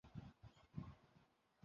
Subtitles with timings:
[0.03, 0.91] 但差点被他毒死。